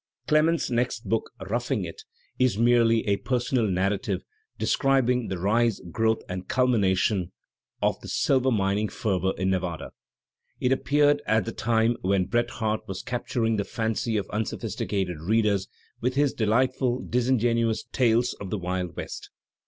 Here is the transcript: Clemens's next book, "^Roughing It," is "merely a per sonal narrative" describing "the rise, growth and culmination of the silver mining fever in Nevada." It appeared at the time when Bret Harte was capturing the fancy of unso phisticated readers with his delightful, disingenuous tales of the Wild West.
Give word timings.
Clemens's 0.25 0.71
next 0.71 1.07
book, 1.07 1.29
"^Roughing 1.39 1.85
It," 1.85 2.01
is 2.39 2.57
"merely 2.57 3.05
a 3.07 3.17
per 3.17 3.35
sonal 3.37 3.71
narrative" 3.71 4.23
describing 4.57 5.27
"the 5.27 5.37
rise, 5.37 5.79
growth 5.91 6.23
and 6.27 6.47
culmination 6.47 7.31
of 7.83 7.99
the 8.01 8.07
silver 8.07 8.49
mining 8.49 8.89
fever 8.89 9.31
in 9.37 9.51
Nevada." 9.51 9.91
It 10.59 10.71
appeared 10.71 11.21
at 11.27 11.45
the 11.45 11.51
time 11.51 11.97
when 12.01 12.25
Bret 12.25 12.49
Harte 12.49 12.87
was 12.87 13.03
capturing 13.03 13.57
the 13.57 13.63
fancy 13.63 14.17
of 14.17 14.25
unso 14.29 14.59
phisticated 14.59 15.17
readers 15.19 15.67
with 15.99 16.15
his 16.15 16.33
delightful, 16.33 17.03
disingenuous 17.07 17.83
tales 17.91 18.33
of 18.41 18.49
the 18.49 18.57
Wild 18.57 18.95
West. 18.95 19.29